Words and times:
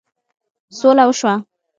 سوله 0.77 1.03
وشوه. 1.09 1.33